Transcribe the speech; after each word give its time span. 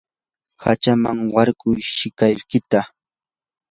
hachaman 0.63 1.17
warkuy 1.35 1.79
shikarkita. 1.97 2.79